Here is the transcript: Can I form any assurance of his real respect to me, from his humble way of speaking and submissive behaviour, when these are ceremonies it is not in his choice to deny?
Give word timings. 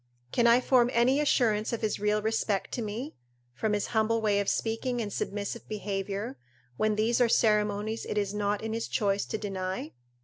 Can 0.31 0.47
I 0.47 0.59
form 0.61 0.89
any 0.93 1.19
assurance 1.19 1.71
of 1.71 1.81
his 1.81 1.99
real 1.99 2.23
respect 2.23 2.71
to 2.71 2.81
me, 2.81 3.13
from 3.53 3.73
his 3.73 3.85
humble 3.93 4.19
way 4.19 4.39
of 4.39 4.49
speaking 4.49 4.99
and 4.99 5.13
submissive 5.13 5.67
behaviour, 5.69 6.39
when 6.75 6.95
these 6.95 7.21
are 7.21 7.29
ceremonies 7.29 8.03
it 8.09 8.17
is 8.17 8.33
not 8.33 8.63
in 8.63 8.73
his 8.73 8.87
choice 8.87 9.27
to 9.27 9.37
deny? 9.37 9.91